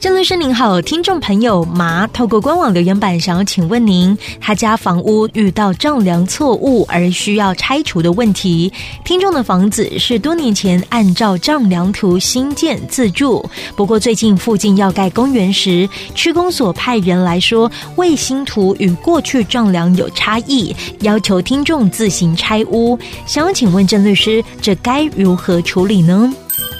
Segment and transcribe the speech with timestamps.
[0.00, 8.72] 郑律师您好，听众朋友麻透过官网留言板想要请问您，他家房屋遇到丈量错误而需要拆除的问题。
[9.04, 22.96] 听众的房子是多年前按照丈量图新建自住，不过最近附近要盖公园时，区公所派人来说，卫星图与过去丈量有差异，要求听众自行拆屋。
[23.26, 26.32] 想要请问郑律师，这该如何处理呢？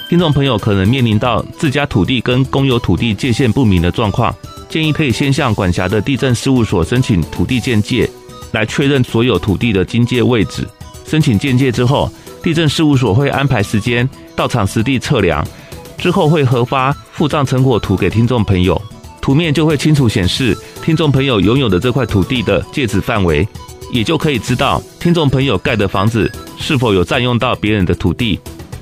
[0.09, 4.33] 听众朋友可能面临到自家土地跟公有土地界限不明的状况，
[4.67, 8.09] 建议可以先向管辖的地政事务所申请土地鉴界，
[8.51, 10.67] 来确认所有土地的经界位置。
[11.05, 15.47] 申请鉴界之后，地政事务所会安排时间到场实地测量，
[15.95, 18.81] 之后会核发复丈成果图给听众朋友，
[19.21, 23.47] 图面就会清楚显示听众朋友拥有的这块土地的界址范围，
[23.93, 28.39] 也就可以知道听众朋友盖的房子是否有占用到别人的土地。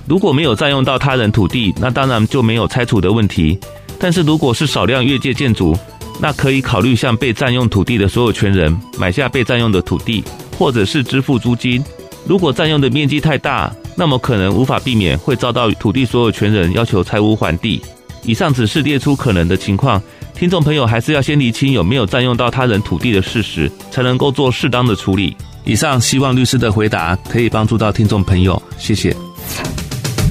[0.08, 3.60] 如果没有占用到他人土地，那当然就没有拆除的问题。
[4.00, 5.78] 但是如果是少量越界建筑，
[6.20, 10.24] 那可以考虑向被占用土地的所有权人买下被占用的土地，
[10.58, 11.84] 或者是支付租金。
[12.26, 17.82] 如果占用的面积太大，那么可能无法避免会遭到土地所有权人要求拆屋还地。
[18.24, 20.02] 以上只是列出可能的情况，
[20.34, 25.36] 听众朋友还是要先厘清有没有占用到他人土地的事实，才能够做适当的处理。
[25.64, 29.16] 以上希望律师的回答可以帮助到听众朋友，谢谢。